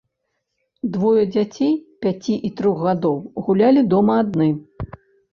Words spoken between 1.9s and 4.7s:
пяці і трох гадоў гулялі дома адны.